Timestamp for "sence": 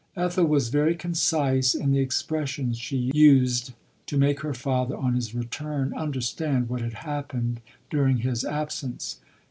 8.71-9.19